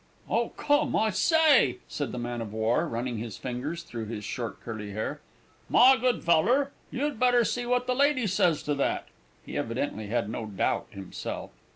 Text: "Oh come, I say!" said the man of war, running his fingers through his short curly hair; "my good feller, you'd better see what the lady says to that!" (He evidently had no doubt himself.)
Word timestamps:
"Oh 0.27 0.49
come, 0.57 0.95
I 0.95 1.11
say!" 1.11 1.77
said 1.87 2.11
the 2.11 2.17
man 2.17 2.41
of 2.41 2.51
war, 2.53 2.87
running 2.87 3.19
his 3.19 3.37
fingers 3.37 3.83
through 3.83 4.07
his 4.07 4.23
short 4.23 4.59
curly 4.61 4.93
hair; 4.93 5.21
"my 5.69 5.95
good 5.95 6.23
feller, 6.23 6.71
you'd 6.89 7.19
better 7.19 7.43
see 7.43 7.67
what 7.67 7.85
the 7.85 7.93
lady 7.93 8.25
says 8.25 8.63
to 8.63 8.73
that!" 8.73 9.09
(He 9.45 9.55
evidently 9.55 10.07
had 10.07 10.27
no 10.27 10.47
doubt 10.47 10.87
himself.) 10.89 11.51